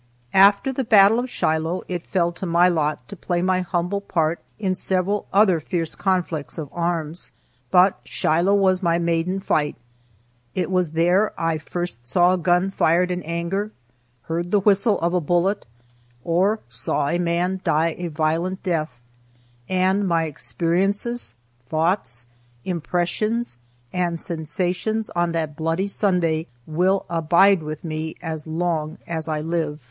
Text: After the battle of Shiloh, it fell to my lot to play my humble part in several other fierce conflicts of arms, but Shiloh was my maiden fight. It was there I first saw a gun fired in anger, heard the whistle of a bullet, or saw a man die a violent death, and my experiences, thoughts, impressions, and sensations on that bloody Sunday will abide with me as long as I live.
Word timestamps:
After 0.33 0.73
the 0.73 0.83
battle 0.83 1.19
of 1.19 1.29
Shiloh, 1.29 1.83
it 1.87 2.07
fell 2.07 2.31
to 2.31 2.47
my 2.47 2.67
lot 2.67 3.07
to 3.07 3.15
play 3.15 3.43
my 3.43 3.61
humble 3.61 4.01
part 4.01 4.39
in 4.57 4.73
several 4.73 5.27
other 5.31 5.59
fierce 5.59 5.93
conflicts 5.93 6.57
of 6.57 6.69
arms, 6.71 7.29
but 7.69 7.99
Shiloh 8.03 8.55
was 8.55 8.81
my 8.81 8.97
maiden 8.97 9.39
fight. 9.39 9.75
It 10.55 10.71
was 10.71 10.93
there 10.97 11.39
I 11.39 11.59
first 11.59 12.07
saw 12.07 12.33
a 12.33 12.37
gun 12.39 12.71
fired 12.71 13.11
in 13.11 13.21
anger, 13.21 13.73
heard 14.23 14.49
the 14.49 14.59
whistle 14.59 14.97
of 15.01 15.13
a 15.13 15.21
bullet, 15.21 15.67
or 16.23 16.61
saw 16.67 17.09
a 17.09 17.19
man 17.19 17.61
die 17.63 17.95
a 17.99 18.07
violent 18.07 18.63
death, 18.63 19.01
and 19.69 20.07
my 20.07 20.23
experiences, 20.23 21.35
thoughts, 21.69 22.25
impressions, 22.65 23.55
and 23.93 24.19
sensations 24.19 25.11
on 25.11 25.31
that 25.33 25.55
bloody 25.55 25.85
Sunday 25.85 26.47
will 26.65 27.05
abide 27.07 27.61
with 27.61 27.83
me 27.83 28.15
as 28.23 28.47
long 28.47 28.97
as 29.05 29.27
I 29.27 29.41
live. 29.41 29.79